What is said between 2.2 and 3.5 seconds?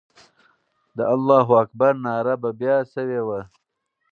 به بیا سوې وه.